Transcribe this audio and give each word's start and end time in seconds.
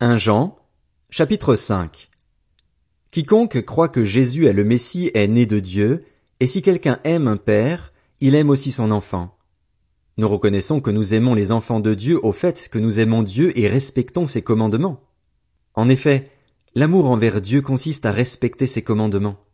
1 0.00 0.16
Jean, 0.16 0.58
chapitre 1.08 1.54
5 1.54 2.10
Quiconque 3.12 3.64
croit 3.64 3.88
que 3.88 4.02
Jésus 4.02 4.46
est 4.46 4.52
le 4.52 4.64
Messie 4.64 5.12
est 5.14 5.28
né 5.28 5.46
de 5.46 5.60
Dieu, 5.60 6.04
et 6.40 6.48
si 6.48 6.62
quelqu'un 6.62 6.98
aime 7.04 7.28
un 7.28 7.36
père, 7.36 7.92
il 8.20 8.34
aime 8.34 8.50
aussi 8.50 8.72
son 8.72 8.90
enfant. 8.90 9.38
Nous 10.16 10.28
reconnaissons 10.28 10.80
que 10.80 10.90
nous 10.90 11.14
aimons 11.14 11.32
les 11.32 11.52
enfants 11.52 11.78
de 11.78 11.94
Dieu 11.94 12.18
au 12.24 12.32
fait 12.32 12.68
que 12.68 12.80
nous 12.80 12.98
aimons 12.98 13.22
Dieu 13.22 13.56
et 13.56 13.68
respectons 13.68 14.26
ses 14.26 14.42
commandements. 14.42 15.00
En 15.74 15.88
effet, 15.88 16.28
l'amour 16.74 17.08
envers 17.08 17.40
Dieu 17.40 17.62
consiste 17.62 18.04
à 18.04 18.10
respecter 18.10 18.66
ses 18.66 18.82
commandements. 18.82 19.44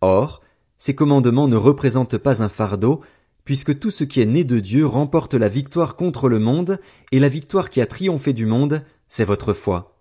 Or, 0.00 0.42
ces 0.78 0.94
commandements 0.94 1.48
ne 1.48 1.56
représentent 1.56 2.18
pas 2.18 2.44
un 2.44 2.48
fardeau, 2.48 3.00
puisque 3.44 3.76
tout 3.80 3.90
ce 3.90 4.04
qui 4.04 4.20
est 4.20 4.26
né 4.26 4.44
de 4.44 4.60
Dieu 4.60 4.86
remporte 4.86 5.34
la 5.34 5.48
victoire 5.48 5.96
contre 5.96 6.28
le 6.28 6.38
monde, 6.38 6.78
et 7.10 7.18
la 7.18 7.28
victoire 7.28 7.68
qui 7.68 7.80
a 7.80 7.86
triomphé 7.86 8.32
du 8.32 8.46
monde, 8.46 8.84
c'est 9.12 9.26
votre 9.26 9.52
foi. 9.52 10.00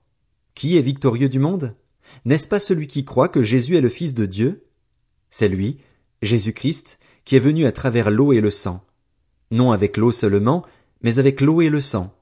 Qui 0.56 0.78
est 0.78 0.82
victorieux 0.82 1.28
du 1.28 1.38
monde? 1.38 1.76
N'est-ce 2.24 2.48
pas 2.48 2.62
celui 2.62 2.88
qui 2.88 3.04
croit 3.04 3.28
que 3.28 3.44
Jésus 3.44 3.76
est 3.76 3.82
le 3.82 3.90
Fils 3.90 4.14
de 4.14 4.26
Dieu? 4.26 4.64
C'est 5.30 5.50
lui, 5.50 5.80
Jésus-Christ, 6.22 6.98
qui 7.26 7.36
est 7.36 7.40
venu 7.40 7.66
à 7.66 7.74
travers 7.74 8.10
l'eau 8.10 8.32
et 8.32 8.40
le 8.40 8.50
sang. 8.50 8.86
Non 9.52 9.74
avec 9.74 9.98
l'eau 9.98 10.14
seulement, 10.14 10.66
mais 11.02 11.20
avec 11.20 11.42
l'eau 11.42 11.60
et 11.60 11.68
le 11.68 11.82
sang. 11.82 12.16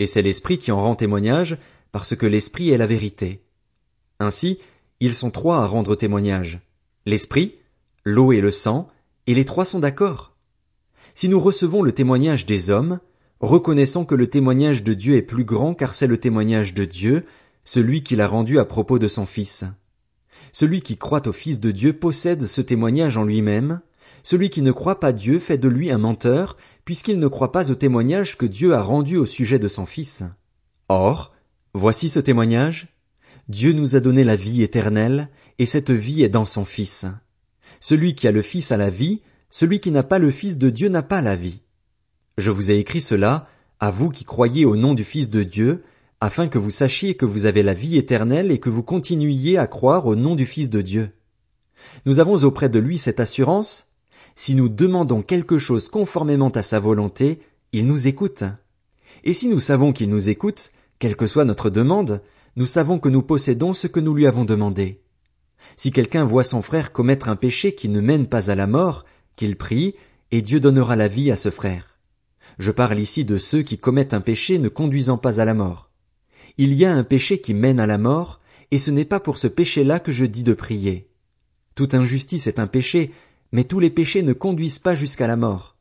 Et 0.00 0.08
c'est 0.08 0.20
l'Esprit 0.20 0.58
qui 0.58 0.72
en 0.72 0.82
rend 0.82 0.96
témoignage, 0.96 1.58
parce 1.92 2.16
que 2.16 2.26
l'Esprit 2.26 2.70
est 2.70 2.78
la 2.78 2.88
vérité. 2.88 3.44
Ainsi, 4.18 4.58
ils 4.98 5.14
sont 5.14 5.30
trois 5.30 5.58
à 5.58 5.66
rendre 5.66 5.94
témoignage. 5.94 6.58
L'Esprit, 7.04 7.54
l'eau 8.02 8.32
et 8.32 8.40
le 8.40 8.50
sang, 8.50 8.88
et 9.28 9.34
les 9.34 9.44
trois 9.44 9.64
sont 9.64 9.78
d'accord. 9.78 10.34
Si 11.14 11.28
nous 11.28 11.38
recevons 11.38 11.82
le 11.82 11.92
témoignage 11.92 12.46
des 12.46 12.70
hommes, 12.70 12.98
reconnaissons 13.40 14.04
que 14.04 14.14
le 14.14 14.26
témoignage 14.26 14.82
de 14.82 14.94
Dieu 14.94 15.16
est 15.16 15.22
plus 15.22 15.44
grand 15.44 15.74
car 15.74 15.94
c'est 15.94 16.06
le 16.06 16.18
témoignage 16.18 16.74
de 16.74 16.84
Dieu, 16.84 17.24
celui 17.64 18.02
qu'il 18.02 18.20
a 18.20 18.28
rendu 18.28 18.58
à 18.58 18.64
propos 18.64 18.98
de 18.98 19.08
son 19.08 19.26
Fils. 19.26 19.64
Celui 20.52 20.80
qui 20.80 20.96
croit 20.96 21.26
au 21.28 21.32
Fils 21.32 21.60
de 21.60 21.70
Dieu 21.70 21.92
possède 21.92 22.44
ce 22.44 22.60
témoignage 22.60 23.16
en 23.16 23.24
lui-même, 23.24 23.80
celui 24.22 24.50
qui 24.50 24.62
ne 24.62 24.72
croit 24.72 25.00
pas 25.00 25.12
Dieu 25.12 25.38
fait 25.38 25.58
de 25.58 25.68
lui 25.68 25.90
un 25.90 25.98
menteur, 25.98 26.56
puisqu'il 26.84 27.18
ne 27.18 27.28
croit 27.28 27.52
pas 27.52 27.70
au 27.70 27.74
témoignage 27.74 28.36
que 28.36 28.46
Dieu 28.46 28.74
a 28.74 28.82
rendu 28.82 29.16
au 29.16 29.26
sujet 29.26 29.58
de 29.58 29.68
son 29.68 29.86
Fils. 29.86 30.24
Or, 30.88 31.32
voici 31.74 32.08
ce 32.08 32.20
témoignage. 32.20 32.88
Dieu 33.48 33.72
nous 33.72 33.94
a 33.94 34.00
donné 34.00 34.24
la 34.24 34.34
vie 34.34 34.62
éternelle, 34.62 35.28
et 35.58 35.66
cette 35.66 35.90
vie 35.90 36.22
est 36.22 36.28
dans 36.28 36.44
son 36.44 36.64
Fils. 36.64 37.06
Celui 37.80 38.14
qui 38.14 38.26
a 38.26 38.32
le 38.32 38.42
Fils 38.42 38.72
a 38.72 38.76
la 38.76 38.90
vie, 38.90 39.22
celui 39.50 39.78
qui 39.80 39.90
n'a 39.90 40.02
pas 40.02 40.18
le 40.18 40.30
Fils 40.30 40.58
de 40.58 40.70
Dieu 40.70 40.88
n'a 40.88 41.02
pas 41.02 41.20
la 41.20 41.36
vie. 41.36 41.60
Je 42.38 42.50
vous 42.50 42.70
ai 42.70 42.78
écrit 42.78 43.00
cela, 43.00 43.48
à 43.80 43.90
vous 43.90 44.10
qui 44.10 44.24
croyez 44.24 44.64
au 44.66 44.76
nom 44.76 44.94
du 44.94 45.04
Fils 45.04 45.30
de 45.30 45.42
Dieu, 45.42 45.82
afin 46.20 46.48
que 46.48 46.58
vous 46.58 46.70
sachiez 46.70 47.14
que 47.14 47.24
vous 47.24 47.46
avez 47.46 47.62
la 47.62 47.72
vie 47.72 47.96
éternelle 47.96 48.50
et 48.50 48.58
que 48.58 48.68
vous 48.68 48.82
continuiez 48.82 49.56
à 49.56 49.66
croire 49.66 50.06
au 50.06 50.16
nom 50.16 50.34
du 50.34 50.44
Fils 50.44 50.68
de 50.68 50.82
Dieu. 50.82 51.10
Nous 52.04 52.20
avons 52.20 52.44
auprès 52.44 52.68
de 52.68 52.78
lui 52.78 52.98
cette 52.98 53.20
assurance, 53.20 53.88
si 54.34 54.54
nous 54.54 54.68
demandons 54.68 55.22
quelque 55.22 55.56
chose 55.56 55.88
conformément 55.88 56.50
à 56.50 56.62
sa 56.62 56.78
volonté, 56.78 57.40
il 57.72 57.86
nous 57.86 58.06
écoute. 58.06 58.44
Et 59.24 59.32
si 59.32 59.48
nous 59.48 59.60
savons 59.60 59.92
qu'il 59.92 60.10
nous 60.10 60.28
écoute, 60.28 60.72
quelle 60.98 61.16
que 61.16 61.26
soit 61.26 61.46
notre 61.46 61.70
demande, 61.70 62.22
nous 62.56 62.66
savons 62.66 62.98
que 62.98 63.08
nous 63.08 63.22
possédons 63.22 63.72
ce 63.72 63.86
que 63.86 64.00
nous 64.00 64.14
lui 64.14 64.26
avons 64.26 64.44
demandé. 64.44 65.00
Si 65.76 65.90
quelqu'un 65.90 66.24
voit 66.24 66.44
son 66.44 66.60
frère 66.60 66.92
commettre 66.92 67.30
un 67.30 67.36
péché 67.36 67.74
qui 67.74 67.88
ne 67.88 68.00
mène 68.00 68.26
pas 68.26 68.50
à 68.50 68.54
la 68.54 68.66
mort, 68.66 69.06
qu'il 69.36 69.56
prie, 69.56 69.94
et 70.32 70.42
Dieu 70.42 70.60
donnera 70.60 70.96
la 70.96 71.08
vie 71.08 71.30
à 71.30 71.36
ce 71.36 71.50
frère. 71.50 71.95
Je 72.58 72.70
parle 72.70 72.98
ici 72.98 73.24
de 73.24 73.38
ceux 73.38 73.62
qui 73.62 73.78
commettent 73.78 74.14
un 74.14 74.20
péché 74.20 74.58
ne 74.58 74.68
conduisant 74.68 75.18
pas 75.18 75.40
à 75.40 75.44
la 75.44 75.54
mort. 75.54 75.90
Il 76.58 76.72
y 76.72 76.84
a 76.84 76.92
un 76.92 77.04
péché 77.04 77.40
qui 77.40 77.54
mène 77.54 77.80
à 77.80 77.86
la 77.86 77.98
mort, 77.98 78.40
et 78.70 78.78
ce 78.78 78.90
n'est 78.90 79.04
pas 79.04 79.20
pour 79.20 79.38
ce 79.38 79.46
péché-là 79.46 80.00
que 80.00 80.12
je 80.12 80.24
dis 80.24 80.42
de 80.42 80.54
prier. 80.54 81.08
Toute 81.74 81.94
injustice 81.94 82.46
est 82.46 82.58
un 82.58 82.66
péché, 82.66 83.12
mais 83.52 83.64
tous 83.64 83.80
les 83.80 83.90
péchés 83.90 84.22
ne 84.22 84.32
conduisent 84.32 84.78
pas 84.78 84.94
jusqu'à 84.94 85.26
la 85.26 85.36
mort. 85.36 85.76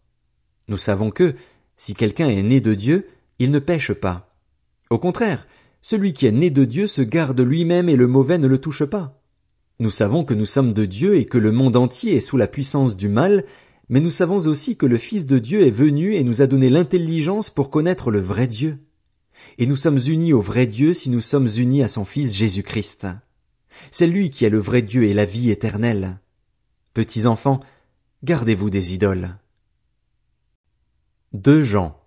Nous 0.68 0.78
savons 0.78 1.12
que, 1.12 1.36
si 1.78 1.94
quelqu'un 1.94 2.30
est 2.30 2.44
né 2.44 2.60
de 2.62 2.74
Dieu, 2.74 3.08
il 3.40 3.52
ne 3.52 3.60
pêche 3.60 3.94
pas. 3.94 4.36
Au 4.90 5.00
contraire, 5.00 5.48
celui 5.82 6.14
qui 6.14 6.26
est 6.26 6.32
né 6.32 6.50
de 6.50 6.66
Dieu 6.66 6.88
se 6.88 7.02
garde 7.02 7.40
lui-même 7.40 7.90
et 7.90 7.96
le 7.96 8.08
mauvais 8.08 8.38
ne 8.38 8.48
le 8.48 8.58
touche 8.58 8.84
pas. 8.86 9.22
Nous 9.80 9.90
savons 9.90 10.24
que 10.24 10.34
nous 10.34 10.46
sommes 10.46 10.74
de 10.74 10.86
Dieu 10.86 11.18
et 11.18 11.26
que 11.26 11.38
le 11.38 11.52
monde 11.52 11.76
entier 11.76 12.16
est 12.16 12.22
sous 12.22 12.38
la 12.38 12.48
puissance 12.48 12.96
du 12.96 13.10
mal, 13.10 13.44
mais 13.90 14.00
nous 14.00 14.12
savons 14.12 14.48
aussi 14.48 14.78
que 14.78 14.86
le 14.86 14.98
Fils 14.98 15.26
de 15.26 15.40
Dieu 15.40 15.66
est 15.66 15.72
venu 15.72 16.14
et 16.14 16.24
nous 16.24 16.42
a 16.42 16.48
donné 16.48 16.70
l'intelligence 16.70 17.50
pour 17.50 17.70
connaître 17.70 18.12
le 18.12 18.20
vrai 18.20 18.48
Dieu. 18.48 18.80
Et 19.58 19.68
nous 19.68 19.76
sommes 19.76 20.00
unis 20.08 20.34
au 20.34 20.42
vrai 20.42 20.66
Dieu 20.66 20.94
si 20.94 21.10
nous 21.10 21.22
sommes 21.22 21.48
unis 21.58 21.84
à 21.84 21.88
son 21.88 22.06
Fils 22.06 22.34
Jésus-Christ. 22.34 23.08
C'est 23.92 24.08
lui 24.08 24.30
qui 24.30 24.46
est 24.46 24.50
le 24.50 24.60
vrai 24.60 24.82
Dieu 24.82 25.04
et 25.04 25.14
la 25.14 25.26
vie 25.26 25.52
éternelle. 25.52 26.20
Petits 26.94 27.26
enfants, 27.26 27.60
gardez-vous 28.24 28.70
des 28.70 28.94
idoles. 28.94 29.36
Deux 31.34 31.62
Jean. 31.62 32.00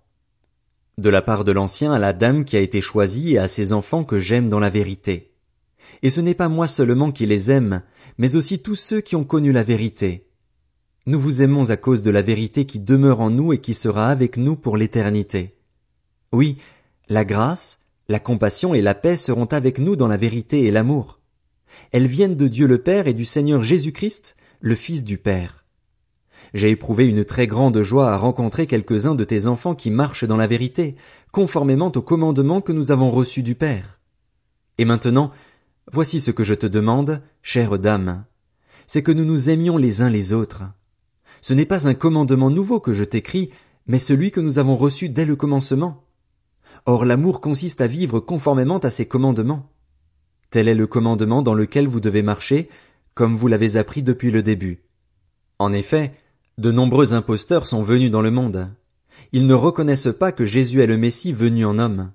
De 0.96 1.10
la 1.10 1.22
part 1.22 1.44
de 1.44 1.52
l'ancien 1.52 1.92
à 1.92 1.98
la 1.98 2.12
dame 2.12 2.44
qui 2.44 2.56
a 2.56 2.60
été 2.60 2.80
choisie 2.80 3.34
et 3.34 3.38
à 3.38 3.46
ses 3.46 3.72
enfants 3.72 4.02
que 4.02 4.18
j'aime 4.18 4.48
dans 4.48 4.58
la 4.58 4.70
vérité. 4.70 5.34
Et 6.02 6.10
ce 6.10 6.20
n'est 6.20 6.34
pas 6.34 6.48
moi 6.48 6.66
seulement 6.66 7.12
qui 7.12 7.26
les 7.26 7.50
aime, 7.50 7.82
mais 8.16 8.34
aussi 8.34 8.60
tous 8.60 8.74
ceux 8.74 9.00
qui 9.00 9.14
ont 9.14 9.24
connu 9.24 9.52
la 9.52 9.62
vérité. 9.62 10.27
Nous 11.06 11.18
vous 11.18 11.42
aimons 11.42 11.70
à 11.70 11.76
cause 11.76 12.02
de 12.02 12.10
la 12.10 12.22
vérité 12.22 12.66
qui 12.66 12.78
demeure 12.78 13.20
en 13.20 13.30
nous 13.30 13.52
et 13.52 13.58
qui 13.58 13.74
sera 13.74 14.08
avec 14.08 14.36
nous 14.36 14.56
pour 14.56 14.76
l'éternité. 14.76 15.56
Oui, 16.32 16.58
la 17.08 17.24
grâce, 17.24 17.78
la 18.08 18.20
compassion 18.20 18.74
et 18.74 18.82
la 18.82 18.94
paix 18.94 19.16
seront 19.16 19.46
avec 19.46 19.78
nous 19.78 19.96
dans 19.96 20.08
la 20.08 20.16
vérité 20.16 20.64
et 20.64 20.70
l'amour. 20.70 21.20
Elles 21.92 22.06
viennent 22.06 22.36
de 22.36 22.48
Dieu 22.48 22.66
le 22.66 22.78
Père 22.78 23.06
et 23.06 23.14
du 23.14 23.24
Seigneur 23.24 23.62
Jésus-Christ, 23.62 24.36
le 24.60 24.74
Fils 24.74 25.04
du 25.04 25.18
Père. 25.18 25.64
J'ai 26.54 26.70
éprouvé 26.70 27.06
une 27.06 27.24
très 27.24 27.46
grande 27.46 27.82
joie 27.82 28.10
à 28.10 28.16
rencontrer 28.16 28.66
quelques-uns 28.66 29.14
de 29.14 29.24
tes 29.24 29.46
enfants 29.46 29.74
qui 29.74 29.90
marchent 29.90 30.24
dans 30.24 30.36
la 30.36 30.46
vérité, 30.46 30.96
conformément 31.32 31.92
au 31.94 32.02
commandement 32.02 32.60
que 32.60 32.72
nous 32.72 32.90
avons 32.90 33.10
reçu 33.10 33.42
du 33.42 33.54
Père. 33.54 34.00
Et 34.78 34.84
maintenant, 34.84 35.32
Voici 35.90 36.20
ce 36.20 36.30
que 36.30 36.44
je 36.44 36.54
te 36.54 36.66
demande, 36.66 37.22
chère 37.42 37.78
dame. 37.78 38.24
C'est 38.86 39.02
que 39.02 39.12
nous 39.12 39.24
nous 39.24 39.48
aimions 39.48 39.78
les 39.78 40.02
uns 40.02 40.10
les 40.10 40.34
autres. 40.34 40.64
Ce 41.40 41.54
n'est 41.54 41.66
pas 41.66 41.88
un 41.88 41.94
commandement 41.94 42.50
nouveau 42.50 42.80
que 42.80 42.92
je 42.92 43.04
t'écris, 43.04 43.50
mais 43.86 43.98
celui 43.98 44.30
que 44.30 44.40
nous 44.40 44.58
avons 44.58 44.76
reçu 44.76 45.08
dès 45.08 45.24
le 45.24 45.36
commencement. 45.36 46.04
Or 46.86 47.04
l'amour 47.04 47.40
consiste 47.40 47.80
à 47.80 47.86
vivre 47.86 48.20
conformément 48.20 48.78
à 48.78 48.90
ses 48.90 49.06
commandements. 49.06 49.70
Tel 50.50 50.68
est 50.68 50.74
le 50.74 50.86
commandement 50.86 51.42
dans 51.42 51.54
lequel 51.54 51.86
vous 51.86 52.00
devez 52.00 52.22
marcher, 52.22 52.68
comme 53.14 53.36
vous 53.36 53.48
l'avez 53.48 53.76
appris 53.76 54.02
depuis 54.02 54.30
le 54.30 54.42
début. 54.42 54.84
En 55.58 55.72
effet, 55.72 56.12
de 56.56 56.70
nombreux 56.70 57.14
imposteurs 57.14 57.66
sont 57.66 57.82
venus 57.82 58.10
dans 58.10 58.22
le 58.22 58.30
monde. 58.30 58.68
Ils 59.32 59.46
ne 59.46 59.54
reconnaissent 59.54 60.14
pas 60.18 60.32
que 60.32 60.44
Jésus 60.44 60.80
est 60.80 60.86
le 60.86 60.96
Messie 60.96 61.32
venu 61.32 61.64
en 61.64 61.78
homme. 61.78 62.12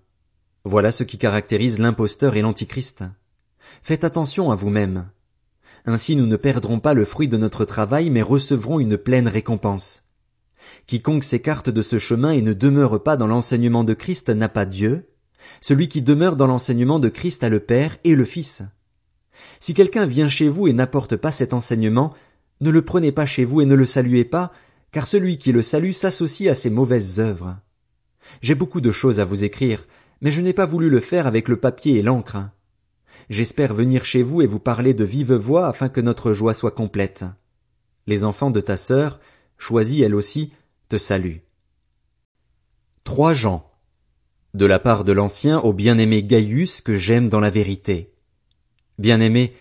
Voilà 0.64 0.92
ce 0.92 1.04
qui 1.04 1.18
caractérise 1.18 1.80
l'imposteur 1.80 2.36
et 2.36 2.42
l'antichrist. 2.42 3.04
Faites 3.82 4.04
attention 4.04 4.52
à 4.52 4.56
vous-même. 4.56 5.10
Ainsi 5.86 6.16
nous 6.16 6.26
ne 6.26 6.38
perdrons 6.38 6.80
pas 6.80 6.94
le 6.94 7.06
fruit 7.06 7.28
de 7.28 7.38
notre 7.38 7.66
travail, 7.66 8.10
mais 8.10 8.22
recevrons 8.22 8.80
une 8.80 8.98
pleine 8.98 9.28
récompense. 9.28 10.04
Quiconque 10.88 11.24
s'écarte 11.24 11.70
de 11.70 11.82
ce 11.82 11.98
chemin 11.98 12.32
et 12.32 12.42
ne 12.42 12.54
demeure 12.54 13.04
pas 13.04 13.18
dans 13.18 13.28
l'enseignement 13.28 13.84
de 13.84 13.94
Christ 13.94 14.30
n'a 14.30 14.50
pas 14.50 14.66
Dieu. 14.66 15.10
Celui 15.60 15.90
qui 15.90 16.02
demeure 16.02 16.38
dans 16.38 16.48
l'enseignement 16.48 17.00
de 17.00 17.10
Christ 17.10 17.44
a 17.44 17.50
le 17.50 17.60
Père 17.60 17.98
et 18.06 18.16
le 18.16 18.24
Fils. 18.24 18.62
Si 19.60 19.74
quelqu'un 19.74 20.06
vient 20.06 20.30
chez 20.30 20.48
vous 20.48 20.68
et 20.68 20.74
n'apporte 20.74 21.18
pas 21.18 21.32
cet 21.32 21.54
enseignement, 21.54 22.14
ne 22.62 22.70
le 22.70 22.82
prenez 22.82 23.12
pas 23.12 23.26
chez 23.26 23.44
vous 23.44 23.62
et 23.62 23.66
ne 23.66 23.76
le 23.76 23.86
saluez 23.86 24.24
pas, 24.24 24.52
car 24.92 25.06
celui 25.08 25.38
qui 25.38 25.52
le 25.52 25.62
salue 25.62 25.92
s'associe 25.92 26.50
à 26.50 26.56
ses 26.56 26.70
mauvaises 26.70 27.20
œuvres. 27.20 27.58
J'ai 28.42 28.56
beaucoup 28.56 28.80
de 28.80 28.92
choses 28.92 29.20
à 29.20 29.26
vous 29.26 29.44
écrire, 29.44 29.86
mais 30.22 30.32
je 30.32 30.40
n'ai 30.40 30.54
pas 30.54 30.66
voulu 30.66 30.90
le 30.90 31.02
faire 31.02 31.28
avec 31.28 31.50
le 31.50 31.58
papier 31.58 31.98
et 31.98 32.04
l'encre. 32.04 32.38
J'espère 33.30 33.74
venir 33.74 34.06
chez 34.06 34.24
vous 34.24 34.42
et 34.42 34.48
vous 34.48 34.60
parler 34.60 34.94
de 34.94 35.04
vive 35.04 35.34
voix 35.34 35.68
afin 35.68 35.90
que 35.90 36.02
notre 36.02 36.34
joie 36.34 36.54
soit 36.54 36.72
complète. 36.72 37.26
Les 38.08 38.24
enfants 38.24 38.52
de 38.52 38.60
ta 38.60 38.78
sœur, 38.78 39.20
choisis 39.58 40.02
elle 40.02 40.16
aussi, 40.16 40.52
te 40.90 40.98
saluent. 40.98 41.42
3 43.06 43.34
Jean. 43.34 43.70
De 44.54 44.66
la 44.66 44.80
part 44.80 45.04
de 45.04 45.14
l'ancien 45.14 45.60
au 45.60 45.74
bien-aimé 45.74 46.24
Gaius 46.24 46.82
que 46.82 46.96
j'aime 46.96 47.30
dans 47.30 47.40
la 47.40 47.50
vérité. 47.50 48.14
Bien-aimé, 49.00 49.54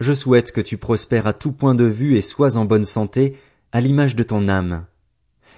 je 0.00 0.12
souhaite 0.12 0.52
que 0.52 0.60
tu 0.60 0.76
prospères 0.76 1.26
à 1.26 1.32
tout 1.32 1.52
point 1.52 1.74
de 1.74 1.84
vue 1.84 2.16
et 2.16 2.22
sois 2.22 2.56
en 2.56 2.64
bonne 2.64 2.84
santé, 2.84 3.36
à 3.72 3.80
l'image 3.80 4.16
de 4.16 4.22
ton 4.22 4.48
âme. 4.48 4.86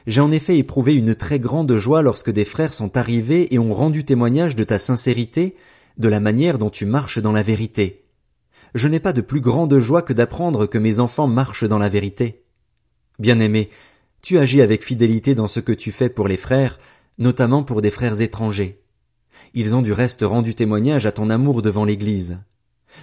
J'ai 0.07 0.21
en 0.21 0.31
effet 0.31 0.57
éprouvé 0.57 0.95
une 0.95 1.15
très 1.15 1.41
grande 1.41 1.77
joie 1.77 2.03
lorsque 2.03 2.31
des 2.31 2.45
frères 2.45 2.73
sont 2.73 2.97
arrivés 2.97 3.53
et 3.53 3.59
ont 3.59 3.75
rendu 3.75 4.05
témoignage 4.05 4.55
de 4.55 4.63
ta 4.63 4.79
sincérité, 4.79 5.57
de 5.99 6.09
la 6.09 6.21
manière 6.21 6.59
dont 6.59 6.71
tu 6.71 6.87
marches 6.87 7.19
dans 7.19 7.33
la 7.33 7.43
vérité. 7.43 8.05
Je 8.75 8.89
n'ai 8.89 9.01
pas 9.01 9.13
de 9.13 9.21
plus 9.21 9.41
grande 9.41 9.79
joie 9.79 10.03
que 10.03 10.13
d'apprendre 10.13 10.67
que 10.67 10.79
mes 10.79 11.01
enfants 11.01 11.27
marchent 11.27 11.65
dans 11.65 11.79
la 11.79 11.89
vérité. 11.89 12.45
Bien-aimé, 13.19 13.71
tu 14.23 14.39
agis 14.39 14.61
avec 14.61 14.85
fidélité 14.85 15.35
dans 15.35 15.47
ce 15.47 15.61
que 15.61 15.73
tu 15.73 15.93
fais 15.93 16.09
pour 16.09 16.29
les 16.29 16.37
frères, 16.37 16.79
notamment 17.19 17.63
pour 17.63 17.81
des 17.81 17.91
frères 17.91 18.21
étrangers. 18.21 18.83
Ils 19.55 19.75
ont 19.75 19.83
du 19.83 19.93
reste 19.93 20.23
rendu 20.23 20.55
témoignage 20.55 21.07
à 21.07 21.13
ton 21.13 21.31
amour 21.31 21.63
devant 21.63 21.85
l'Église. 21.85 22.39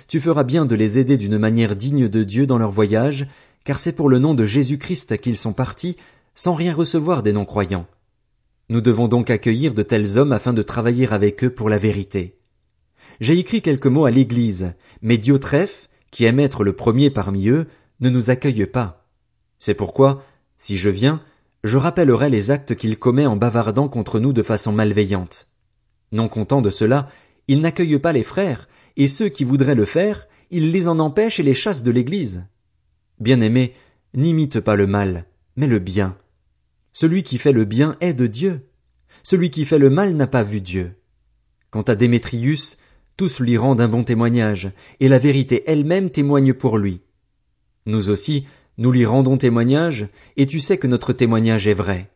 Tu 0.07 0.19
feras 0.19 0.43
bien 0.43 0.65
de 0.65 0.75
les 0.75 0.99
aider 0.99 1.17
d'une 1.17 1.37
manière 1.37 1.75
digne 1.75 2.07
de 2.07 2.23
Dieu 2.23 2.45
dans 2.45 2.57
leur 2.57 2.71
voyage, 2.71 3.27
car 3.63 3.79
c'est 3.79 3.93
pour 3.93 4.09
le 4.09 4.19
nom 4.19 4.33
de 4.33 4.45
Jésus-Christ 4.45 5.17
qu'ils 5.17 5.37
sont 5.37 5.53
partis, 5.53 5.95
sans 6.35 6.53
rien 6.53 6.73
recevoir 6.73 7.23
des 7.23 7.33
non-croyants. 7.33 7.87
Nous 8.69 8.81
devons 8.81 9.07
donc 9.07 9.29
accueillir 9.29 9.73
de 9.73 9.83
tels 9.83 10.17
hommes 10.17 10.31
afin 10.31 10.53
de 10.53 10.61
travailler 10.61 11.07
avec 11.11 11.43
eux 11.43 11.49
pour 11.49 11.69
la 11.69 11.77
vérité. 11.77 12.37
J'ai 13.19 13.37
écrit 13.37 13.61
quelques 13.61 13.87
mots 13.87 14.05
à 14.05 14.11
l'Église, 14.11 14.73
mais 15.01 15.17
Diotrephe, 15.17 15.89
qui 16.11 16.25
aime 16.25 16.39
être 16.39 16.63
le 16.63 16.73
premier 16.73 17.09
parmi 17.09 17.47
eux, 17.47 17.67
ne 17.99 18.09
nous 18.09 18.29
accueille 18.29 18.65
pas. 18.65 19.07
C'est 19.59 19.73
pourquoi, 19.73 20.23
si 20.57 20.77
je 20.77 20.89
viens, 20.89 21.21
je 21.63 21.77
rappellerai 21.77 22.29
les 22.29 22.51
actes 22.51 22.75
qu'il 22.75 22.99
commet 22.99 23.25
en 23.25 23.35
bavardant 23.35 23.87
contre 23.87 24.19
nous 24.19 24.33
de 24.33 24.43
façon 24.43 24.71
malveillante. 24.71 25.47
Non 26.11 26.27
content 26.27 26.61
de 26.61 26.69
cela, 26.69 27.07
il 27.47 27.61
n'accueille 27.61 27.97
pas 27.99 28.13
les 28.13 28.23
frères, 28.23 28.67
et 28.97 29.07
ceux 29.07 29.29
qui 29.29 29.43
voudraient 29.43 29.75
le 29.75 29.85
faire, 29.85 30.27
il 30.51 30.71
les 30.71 30.87
en 30.87 30.99
empêche 30.99 31.39
et 31.39 31.43
les 31.43 31.53
chasse 31.53 31.83
de 31.83 31.91
l'Église. 31.91 32.45
Bien-aimé, 33.19 33.73
n'imite 34.13 34.59
pas 34.59 34.75
le 34.75 34.87
mal, 34.87 35.25
mais 35.55 35.67
le 35.67 35.79
bien. 35.79 36.17
Celui 36.91 37.23
qui 37.23 37.37
fait 37.37 37.51
le 37.51 37.65
bien 37.65 37.97
est 38.01 38.13
de 38.13 38.27
Dieu. 38.27 38.69
Celui 39.23 39.49
qui 39.49 39.65
fait 39.65 39.79
le 39.79 39.89
mal 39.89 40.15
n'a 40.15 40.27
pas 40.27 40.43
vu 40.43 40.61
Dieu. 40.61 40.95
Quant 41.71 41.81
à 41.81 41.95
Démétrius, 41.95 42.77
tous 43.17 43.39
lui 43.39 43.57
rendent 43.57 43.81
un 43.81 43.87
bon 43.87 44.03
témoignage, 44.03 44.71
et 44.99 45.07
la 45.07 45.19
vérité 45.19 45.63
elle-même 45.67 46.09
témoigne 46.09 46.53
pour 46.53 46.77
lui. 46.77 47.01
Nous 47.85 48.09
aussi, 48.09 48.45
nous 48.77 48.91
lui 48.91 49.05
rendons 49.05 49.37
témoignage, 49.37 50.07
et 50.37 50.47
tu 50.47 50.59
sais 50.59 50.77
que 50.77 50.87
notre 50.87 51.13
témoignage 51.13 51.67
est 51.67 51.73
vrai. 51.73 52.09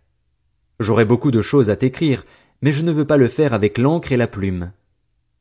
J'aurais 0.80 1.06
beaucoup 1.06 1.32
de 1.32 1.42
choses 1.42 1.70
à 1.70 1.76
t'écrire, 1.76 2.26
mais 2.62 2.72
je 2.72 2.84
ne 2.84 2.92
veux 2.92 3.06
pas 3.06 3.18
le 3.18 3.28
faire 3.28 3.54
avec 3.54 3.78
l'encre 3.78 4.12
et 4.12 4.18
la 4.18 4.28
plume. 4.28 4.72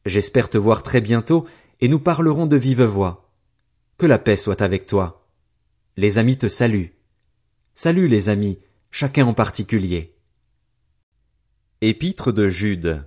J'espère 0.05 0.51
te 0.51 0.59
voir 0.59 0.83
très 0.83 1.01
bientôt, 1.01 1.47
et 1.81 1.89
nous 1.89 1.99
parlerons 1.99 2.47
de 2.47 2.57
vive 2.57 2.83
voix. 2.83 3.31
Que 3.99 4.07
la 4.07 4.19
paix 4.19 4.37
soit 4.37 4.63
avec 4.63 4.87
toi. 4.87 5.27
Les 5.97 6.19
amis 6.19 6.37
te 6.37 6.49
saluent. 6.49 6.93
Salut 7.75 8.09
les 8.09 8.29
amis, 8.29 8.59
chacun 8.91 9.27
en 9.27 9.35
particulier. 9.35 10.15
Épître 11.81 12.33
de 12.33 12.49
Jude. 12.49 13.05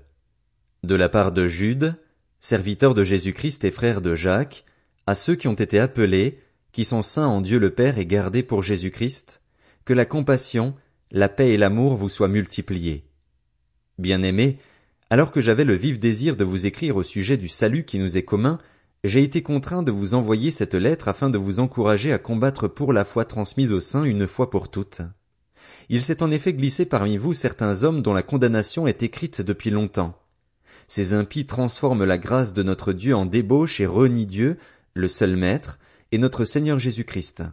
De 0.83 0.95
la 0.95 1.09
part 1.09 1.31
de 1.31 1.47
Jude, 1.47 1.95
serviteur 2.39 2.93
de 2.93 3.03
Jésus-Christ 3.03 3.65
et 3.65 3.71
frère 3.71 4.01
de 4.01 4.15
Jacques, 4.15 4.65
à 5.07 5.15
ceux 5.15 5.35
qui 5.35 5.47
ont 5.47 5.53
été 5.53 5.79
appelés, 5.79 6.39
qui 6.71 6.85
sont 6.85 7.01
saints 7.01 7.27
en 7.27 7.41
Dieu 7.41 7.59
le 7.59 7.71
Père 7.71 7.97
et 7.97 8.05
gardés 8.05 8.43
pour 8.43 8.63
Jésus-Christ, 8.63 9.41
que 9.85 9.93
la 9.93 10.05
compassion, 10.05 10.75
la 11.11 11.29
paix 11.29 11.49
et 11.49 11.57
l'amour 11.57 11.95
vous 11.95 12.09
soient 12.09 12.27
multipliés. 12.27 13.05
Bien-aimés, 13.97 14.57
alors 15.09 15.31
que 15.31 15.41
j'avais 15.41 15.65
le 15.65 15.73
vif 15.73 15.99
désir 15.99 16.35
de 16.35 16.43
vous 16.43 16.67
écrire 16.67 16.95
au 16.95 17.03
sujet 17.03 17.35
du 17.35 17.49
salut 17.49 17.83
qui 17.83 17.99
nous 17.99 18.17
est 18.17 18.23
commun, 18.23 18.59
j'ai 19.03 19.23
été 19.23 19.41
contraint 19.41 19.81
de 19.81 19.91
vous 19.91 20.13
envoyer 20.13 20.51
cette 20.51 20.75
lettre 20.75 21.07
afin 21.07 21.29
de 21.29 21.37
vous 21.37 21.59
encourager 21.59 22.13
à 22.13 22.19
combattre 22.19 22.67
pour 22.67 22.93
la 22.93 23.05
foi 23.05 23.25
transmise 23.25 23.73
au 23.73 23.79
sein 23.79 24.03
une 24.03 24.27
fois 24.27 24.49
pour 24.49 24.69
toutes. 24.69 25.01
Il 25.89 26.01
s'est 26.01 26.21
en 26.21 26.31
effet 26.31 26.53
glissé 26.53 26.85
parmi 26.85 27.17
vous 27.17 27.33
certains 27.33 27.83
hommes 27.83 28.01
dont 28.01 28.13
la 28.13 28.23
condamnation 28.23 28.87
est 28.87 29.03
écrite 29.03 29.41
depuis 29.41 29.71
longtemps. 29.71 30.15
Ces 30.87 31.13
impies 31.13 31.45
transforment 31.45 32.05
la 32.05 32.17
grâce 32.17 32.53
de 32.53 32.63
notre 32.63 32.93
Dieu 32.93 33.15
en 33.15 33.25
débauche 33.25 33.79
et 33.79 33.85
renient 33.85 34.25
Dieu, 34.25 34.57
le 34.93 35.07
seul 35.07 35.35
Maître, 35.35 35.79
et 36.11 36.17
notre 36.17 36.43
Seigneur 36.43 36.79
Jésus-Christ. 36.79 37.43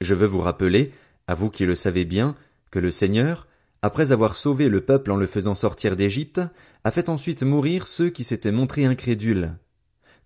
Je 0.00 0.14
veux 0.14 0.26
vous 0.26 0.40
rappeler, 0.40 0.92
à 1.26 1.34
vous 1.34 1.50
qui 1.50 1.64
le 1.66 1.74
savez 1.74 2.04
bien, 2.04 2.36
que 2.70 2.78
le 2.78 2.90
Seigneur, 2.90 3.46
après 3.82 4.12
avoir 4.12 4.36
sauvé 4.36 4.68
le 4.68 4.80
peuple 4.80 5.10
en 5.10 5.16
le 5.16 5.26
faisant 5.26 5.54
sortir 5.54 5.96
d'Égypte, 5.96 6.40
a 6.84 6.90
fait 6.90 7.08
ensuite 7.08 7.42
mourir 7.42 7.86
ceux 7.86 8.10
qui 8.10 8.24
s'étaient 8.24 8.52
montrés 8.52 8.84
incrédules. 8.84 9.54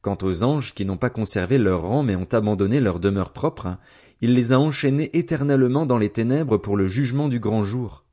Quant 0.02 0.18
aux 0.22 0.44
anges 0.44 0.74
qui 0.74 0.84
n'ont 0.84 0.96
pas 0.96 1.10
conservé 1.10 1.58
leur 1.58 1.82
rang 1.82 2.02
mais 2.02 2.16
ont 2.16 2.28
abandonné 2.32 2.80
leur 2.80 3.00
demeure 3.00 3.32
propre, 3.32 3.76
il 4.22 4.34
les 4.34 4.52
a 4.52 4.58
enchaînés 4.58 5.10
éternellement 5.16 5.86
dans 5.86 5.98
les 5.98 6.08
ténèbres 6.08 6.56
pour 6.56 6.76
le 6.76 6.86
jugement 6.86 7.28
du 7.28 7.38
grand 7.38 7.64
jour. 7.64 8.04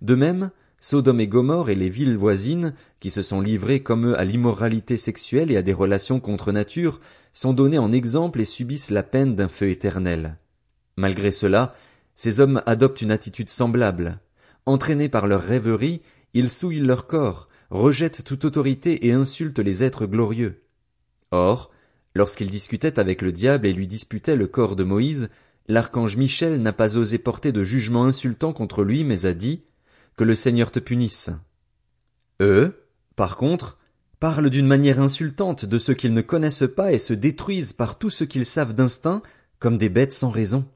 De 0.00 0.14
même, 0.14 0.50
Sodome 0.80 1.20
et 1.20 1.26
Gomorre 1.26 1.70
et 1.70 1.74
les 1.74 1.88
villes 1.88 2.16
voisines, 2.16 2.72
qui 3.00 3.10
se 3.10 3.22
sont 3.22 3.40
livrées 3.40 3.82
comme 3.82 4.10
eux 4.10 4.18
à 4.18 4.24
l'immoralité 4.24 4.96
sexuelle 4.96 5.50
et 5.50 5.56
à 5.56 5.62
des 5.62 5.72
relations 5.72 6.20
contre 6.20 6.52
nature, 6.52 7.00
sont 7.32 7.52
donnés 7.52 7.78
en 7.78 7.90
exemple 7.90 8.40
et 8.40 8.44
subissent 8.44 8.90
la 8.90 9.02
peine 9.02 9.34
d'un 9.34 9.48
feu 9.48 9.70
éternel. 9.70 10.38
Malgré 10.96 11.32
cela, 11.32 11.74
ces 12.14 12.40
hommes 12.40 12.62
adoptent 12.66 13.02
une 13.02 13.10
attitude 13.10 13.50
semblable. 13.50 14.20
Entraînés 14.66 15.08
par 15.08 15.26
leur 15.26 15.42
rêverie, 15.42 16.00
ils 16.34 16.50
souillent 16.50 16.80
leur 16.80 17.06
corps, 17.06 17.48
rejettent 17.70 18.24
toute 18.24 18.44
autorité 18.44 19.06
et 19.06 19.12
insultent 19.12 19.58
les 19.58 19.82
êtres 19.82 20.06
glorieux. 20.06 20.62
Or, 21.32 21.70
lorsqu'ils 22.14 22.50
discutaient 22.50 23.00
avec 23.00 23.20
le 23.22 23.32
diable 23.32 23.66
et 23.66 23.72
lui 23.72 23.86
disputaient 23.86 24.36
le 24.36 24.46
corps 24.46 24.76
de 24.76 24.84
Moïse, 24.84 25.28
l'archange 25.66 26.16
Michel 26.16 26.62
n'a 26.62 26.72
pas 26.72 26.96
osé 26.96 27.18
porter 27.18 27.50
de 27.50 27.64
jugement 27.64 28.04
insultant 28.04 28.52
contre 28.52 28.84
lui, 28.84 29.04
mais 29.04 29.26
a 29.26 29.34
dit, 29.34 29.62
que 30.18 30.24
le 30.24 30.34
Seigneur 30.34 30.72
te 30.72 30.80
punisse. 30.80 31.30
Eux, 32.42 32.84
par 33.14 33.36
contre, 33.36 33.78
parlent 34.18 34.50
d'une 34.50 34.66
manière 34.66 35.00
insultante 35.00 35.64
de 35.64 35.78
ceux 35.78 35.94
qu'ils 35.94 36.12
ne 36.12 36.22
connaissent 36.22 36.68
pas 36.74 36.92
et 36.92 36.98
se 36.98 37.14
détruisent 37.14 37.72
par 37.72 37.98
tout 37.98 38.10
ce 38.10 38.24
qu'ils 38.24 38.44
savent 38.44 38.74
d'instinct, 38.74 39.22
comme 39.60 39.78
des 39.78 39.88
bêtes 39.88 40.12
sans 40.12 40.30
raison. 40.30 40.66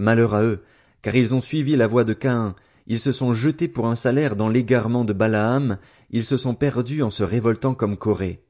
Malheur 0.00 0.34
à 0.34 0.42
eux, 0.42 0.64
car 1.00 1.14
ils 1.14 1.32
ont 1.36 1.40
suivi 1.40 1.76
la 1.76 1.86
voie 1.86 2.02
de 2.02 2.12
Caïn, 2.12 2.56
ils 2.88 2.98
se 2.98 3.12
sont 3.12 3.34
jetés 3.34 3.68
pour 3.68 3.86
un 3.86 3.94
salaire 3.94 4.34
dans 4.34 4.48
l'égarement 4.48 5.04
de 5.04 5.12
Balaam, 5.12 5.78
ils 6.10 6.24
se 6.24 6.36
sont 6.36 6.56
perdus 6.56 7.04
en 7.04 7.12
se 7.12 7.22
révoltant 7.22 7.74
comme 7.76 7.96
Corée. 7.96 8.42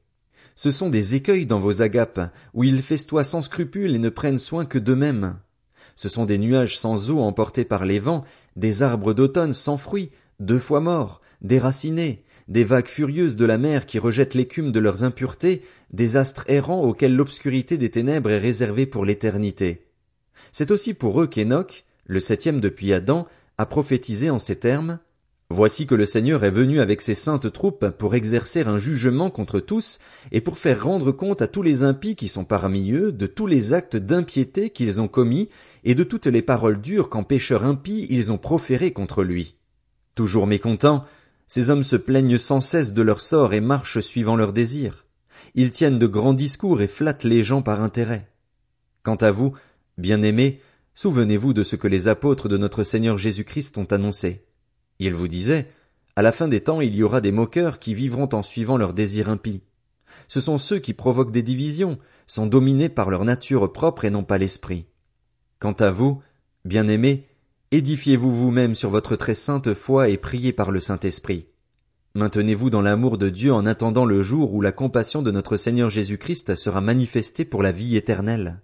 Ce 0.55 0.71
sont 0.71 0.89
des 0.89 1.13
écueils 1.13 1.45
dans 1.45 1.59
vos 1.59 1.83
agapes, 1.83 2.33
où 2.55 2.63
ils 2.63 2.81
festoient 2.81 3.23
sans 3.23 3.43
scrupule 3.43 3.93
et 3.93 3.99
ne 3.99 4.09
prennent 4.09 4.39
soin 4.39 4.65
que 4.65 4.79
d'eux-mêmes. 4.79 5.37
Ce 5.95 6.09
sont 6.09 6.25
des 6.25 6.37
nuages 6.37 6.77
sans 6.77 7.11
eau 7.11 7.19
emportés 7.19 7.65
par 7.65 7.85
les 7.85 7.99
vents, 7.99 8.23
des 8.55 8.83
arbres 8.83 9.13
d'automne 9.13 9.53
sans 9.53 9.77
fruits, 9.77 10.11
deux 10.39 10.59
fois 10.59 10.79
morts, 10.79 11.21
déracinés, 11.41 12.23
des 12.47 12.63
vagues 12.63 12.87
furieuses 12.87 13.35
de 13.35 13.45
la 13.45 13.57
mer 13.57 13.85
qui 13.85 13.99
rejettent 13.99 14.33
l'écume 14.33 14.71
de 14.71 14.79
leurs 14.79 15.03
impuretés, 15.03 15.61
des 15.93 16.17
astres 16.17 16.43
errants 16.47 16.81
auxquels 16.81 17.15
l'obscurité 17.15 17.77
des 17.77 17.91
ténèbres 17.91 18.29
est 18.29 18.39
réservée 18.39 18.85
pour 18.85 19.05
l'éternité. 19.05 19.85
C'est 20.51 20.71
aussi 20.71 20.93
pour 20.93 21.21
eux 21.21 21.27
qu'Enoch, 21.27 21.85
le 22.05 22.19
septième 22.19 22.59
depuis 22.59 22.93
Adam, 22.93 23.27
a 23.57 23.65
prophétisé 23.65 24.29
en 24.29 24.39
ces 24.39 24.55
termes. 24.57 24.99
Voici 25.53 25.85
que 25.85 25.95
le 25.95 26.05
Seigneur 26.05 26.45
est 26.45 26.49
venu 26.49 26.79
avec 26.79 27.01
ses 27.01 27.13
saintes 27.13 27.51
troupes 27.51 27.89
pour 27.89 28.15
exercer 28.15 28.61
un 28.61 28.77
jugement 28.77 29.29
contre 29.29 29.59
tous 29.59 29.99
et 30.31 30.39
pour 30.39 30.57
faire 30.57 30.81
rendre 30.81 31.11
compte 31.11 31.41
à 31.41 31.47
tous 31.47 31.61
les 31.61 31.83
impies 31.83 32.15
qui 32.15 32.29
sont 32.29 32.45
parmi 32.45 32.93
eux 32.93 33.11
de 33.11 33.27
tous 33.27 33.47
les 33.47 33.73
actes 33.73 33.97
d'impiété 33.97 34.69
qu'ils 34.69 35.01
ont 35.01 35.09
commis 35.09 35.49
et 35.83 35.93
de 35.93 36.05
toutes 36.05 36.27
les 36.27 36.41
paroles 36.41 36.79
dures 36.79 37.09
qu'en 37.09 37.25
pécheurs 37.25 37.65
impies 37.65 38.07
ils 38.09 38.31
ont 38.31 38.37
proférées 38.37 38.93
contre 38.93 39.23
lui. 39.23 39.57
Toujours 40.15 40.47
mécontents, 40.47 41.03
ces 41.47 41.69
hommes 41.69 41.83
se 41.83 41.97
plaignent 41.97 42.37
sans 42.37 42.61
cesse 42.61 42.93
de 42.93 43.01
leur 43.01 43.19
sort 43.19 43.53
et 43.53 43.59
marchent 43.59 43.99
suivant 43.99 44.37
leurs 44.37 44.53
désirs. 44.53 45.05
Ils 45.53 45.71
tiennent 45.71 45.99
de 45.99 46.07
grands 46.07 46.33
discours 46.33 46.81
et 46.81 46.87
flattent 46.87 47.25
les 47.25 47.43
gens 47.43 47.61
par 47.61 47.81
intérêt. 47.81 48.29
Quant 49.03 49.15
à 49.15 49.31
vous, 49.31 49.51
bien-aimés, 49.97 50.61
souvenez-vous 50.95 51.51
de 51.51 51.63
ce 51.63 51.75
que 51.75 51.89
les 51.89 52.07
apôtres 52.07 52.47
de 52.47 52.57
notre 52.57 52.85
Seigneur 52.85 53.17
Jésus-Christ 53.17 53.77
ont 53.77 53.83
annoncé. 53.83 54.45
Il 55.03 55.15
vous 55.15 55.27
disait, 55.27 55.67
à 56.15 56.21
la 56.21 56.31
fin 56.31 56.47
des 56.47 56.61
temps 56.61 56.79
il 56.79 56.95
y 56.95 57.01
aura 57.01 57.21
des 57.21 57.31
moqueurs 57.31 57.79
qui 57.79 57.95
vivront 57.95 58.29
en 58.33 58.43
suivant 58.43 58.77
leurs 58.77 58.93
désirs 58.93 59.29
impies. 59.29 59.63
Ce 60.27 60.39
sont 60.39 60.59
ceux 60.59 60.77
qui 60.77 60.93
provoquent 60.93 61.31
des 61.31 61.41
divisions, 61.41 61.97
sont 62.27 62.45
dominés 62.45 62.87
par 62.87 63.09
leur 63.09 63.25
nature 63.25 63.73
propre 63.73 64.05
et 64.05 64.11
non 64.11 64.23
pas 64.23 64.37
l'esprit. 64.37 64.85
Quant 65.57 65.71
à 65.71 65.89
vous, 65.89 66.21
bien-aimés, 66.65 67.25
édifiez-vous 67.71 68.31
vous-même 68.31 68.75
sur 68.75 68.91
votre 68.91 69.15
très 69.15 69.33
sainte 69.33 69.73
foi 69.73 70.07
et 70.07 70.17
priez 70.17 70.53
par 70.53 70.69
le 70.69 70.79
Saint-Esprit. 70.79 71.47
Maintenez-vous 72.13 72.69
dans 72.69 72.81
l'amour 72.81 73.17
de 73.17 73.29
Dieu 73.29 73.51
en 73.51 73.65
attendant 73.65 74.05
le 74.05 74.21
jour 74.21 74.53
où 74.53 74.61
la 74.61 74.71
compassion 74.71 75.23
de 75.23 75.31
notre 75.31 75.57
Seigneur 75.57 75.89
Jésus-Christ 75.89 76.53
sera 76.53 76.79
manifestée 76.79 77.43
pour 77.43 77.63
la 77.63 77.71
vie 77.71 77.97
éternelle. 77.97 78.61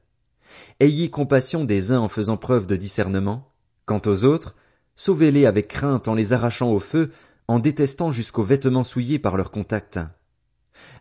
Ayez 0.80 1.10
compassion 1.10 1.64
des 1.64 1.92
uns 1.92 2.00
en 2.00 2.10
faisant 2.10 2.38
preuve 2.38 2.68
de 2.68 2.76
discernement. 2.76 3.56
Quant 3.86 4.02
aux 4.06 4.24
autres, 4.24 4.54
sauvez-les 4.98 5.46
avec 5.46 5.70
crainte 5.70 6.10
en 6.10 6.16
les 6.16 6.34
arrachant 6.34 6.72
au 6.72 6.80
feu, 6.80 7.12
en 7.48 7.60
détestant 7.60 8.12
jusqu'aux 8.12 8.44
vêtements 8.44 8.84
souillés 8.84 9.20
par 9.20 9.38
leur 9.38 9.52
contact. 9.52 10.00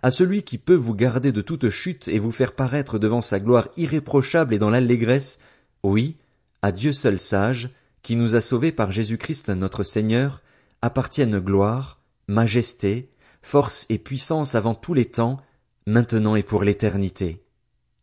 À 0.02 0.10
celui 0.10 0.42
qui 0.42 0.58
peut 0.58 0.74
vous 0.74 0.94
garder 0.94 1.32
de 1.32 1.40
toute 1.40 1.68
chute 1.68 2.06
et 2.06 2.20
vous 2.20 2.30
faire 2.30 2.54
paraître 2.54 2.98
devant 2.98 3.20
sa 3.20 3.40
gloire 3.40 3.68
irréprochable 3.76 4.54
et 4.54 4.58
dans 4.58 4.70
l'allégresse, 4.70 5.38
oui, 5.82 6.16
à 6.62 6.70
Dieu 6.72 6.92
seul 6.92 7.18
sage, 7.18 7.70
qui 8.02 8.16
nous 8.16 8.36
a 8.36 8.40
sauvés 8.40 8.72
par 8.72 8.92
Jésus-Christ 8.92 9.48
notre 9.50 9.82
Seigneur, 9.82 10.42
appartiennent 10.82 11.40
gloire, 11.40 12.00
majesté, 12.28 13.10
force 13.42 13.86
et 13.88 13.98
puissance 13.98 14.54
avant 14.54 14.74
tous 14.74 14.94
les 14.94 15.06
temps, 15.06 15.40
maintenant 15.86 16.36
et 16.36 16.42
pour 16.42 16.62
l'éternité. 16.62 17.42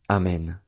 Amen. 0.09 0.62